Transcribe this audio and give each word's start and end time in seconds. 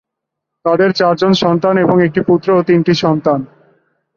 তাদের 0.65 0.89
চারজন 0.91 1.33
সন্তান: 1.43 1.75
একটি 2.01 2.21
পুত্র 2.21 2.47
ও 2.53 2.61
তিনটি 2.63 2.93
সন্তান। 3.03 3.39